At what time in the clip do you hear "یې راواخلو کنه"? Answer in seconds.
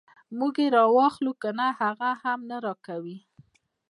0.61-1.65